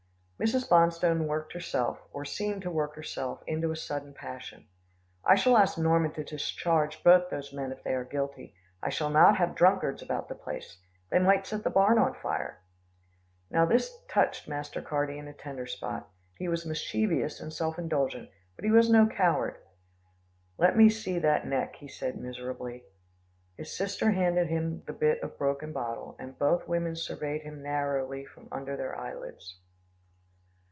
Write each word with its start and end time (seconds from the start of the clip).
Mrs. 0.43 0.67
Bonstone 0.67 1.27
worked 1.27 1.53
herself, 1.53 1.99
or 2.11 2.25
seemed 2.25 2.63
to 2.63 2.71
work 2.71 2.95
herself 2.95 3.43
into 3.45 3.69
a 3.69 3.75
sudden 3.75 4.11
passion. 4.11 4.65
"I 5.23 5.35
shall 5.35 5.55
ask 5.55 5.77
Norman 5.77 6.13
to 6.13 6.23
discharge 6.23 7.03
both 7.03 7.29
those 7.29 7.53
men, 7.53 7.71
if 7.71 7.83
they 7.83 7.93
are 7.93 8.03
guilty. 8.03 8.55
I 8.81 8.89
shall 8.89 9.11
not 9.11 9.37
have 9.37 9.53
drunkards 9.53 10.01
about 10.01 10.29
the 10.29 10.33
place. 10.33 10.79
They 11.11 11.19
might 11.19 11.45
set 11.45 11.63
the 11.63 11.69
barn 11.69 11.99
on 11.99 12.15
fire." 12.15 12.57
Now 13.51 13.65
this 13.67 13.99
touched 14.07 14.47
Master 14.47 14.81
Carty 14.81 15.19
in 15.19 15.27
a 15.27 15.33
tender 15.33 15.67
spot. 15.67 16.09
He 16.39 16.47
was 16.47 16.65
mischievous 16.65 17.39
and 17.39 17.53
self 17.53 17.77
indulgent, 17.77 18.31
but 18.55 18.65
he 18.65 18.71
was 18.71 18.89
no 18.89 19.05
coward. 19.05 19.59
"Let 20.57 20.75
me 20.75 20.89
see 20.89 21.19
that 21.19 21.45
neck," 21.45 21.75
he 21.75 21.87
said 21.87 22.17
miserably. 22.17 22.83
His 23.57 23.77
sister 23.77 24.09
handed 24.09 24.47
him 24.47 24.81
the 24.87 24.93
bit 24.93 25.21
of 25.21 25.37
broken 25.37 25.71
bottle, 25.71 26.15
and 26.17 26.35
both 26.39 26.67
women 26.67 26.95
surveyed 26.95 27.43
him 27.43 27.61
narrowly 27.61 28.25
from 28.25 28.47
under 28.51 28.75
their 28.75 28.97
eyelids. 28.97 29.59